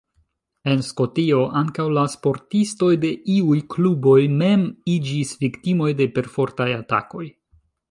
En 0.69 0.79
Skotio 0.85 1.41
ankaŭ 1.59 1.85
la 1.97 2.05
sportistoj 2.13 2.89
de 3.03 3.11
iuj 3.35 3.59
kluboj 3.75 4.17
mem 4.41 4.65
iĝis 4.97 5.35
viktimoj 5.47 5.93
de 6.01 6.11
perfortaj 6.17 6.69
atakoj. 6.83 7.25